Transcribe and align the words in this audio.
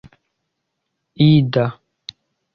ida 1.25 1.67